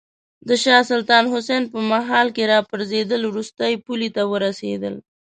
د 0.47 0.49
شاه 0.63 0.83
سلطان 0.91 1.23
حسین 1.33 1.63
په 1.73 1.79
مهال 1.91 2.27
کې 2.35 2.49
راپرزېدل 2.53 3.21
وروستۍ 3.25 3.73
پولې 3.85 4.09
ته 4.15 4.21
ورسېدل. 4.31 4.95